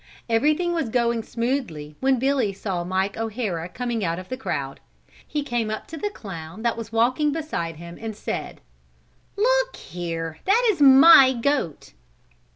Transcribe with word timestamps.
Everything 0.27 0.73
was 0.73 0.89
going 0.89 1.21
smoothly 1.21 1.95
when 1.99 2.17
Billy 2.17 2.51
saw 2.53 2.83
Mike 2.83 3.17
O'Hara 3.17 3.69
coming 3.69 4.03
out 4.03 4.17
of 4.17 4.29
the 4.29 4.35
crowd; 4.35 4.79
he 5.27 5.43
came 5.43 5.69
up 5.69 5.85
to 5.85 5.95
the 5.95 6.09
clown 6.09 6.63
that 6.63 6.75
was 6.75 6.91
walking 6.91 7.31
beside 7.31 7.75
him 7.75 7.99
and 8.01 8.15
said: 8.15 8.61
"Look 9.35 9.75
here, 9.75 10.39
that 10.45 10.67
is 10.71 10.81
my 10.81 11.33
goat!" 11.33 11.93